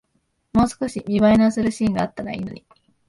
[0.53, 2.65] もう少し見栄えのするシーンがあったらいいのに